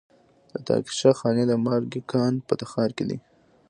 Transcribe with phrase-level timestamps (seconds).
[0.51, 3.17] د طاقچه خانې د مالګې کان په تخار کې دی.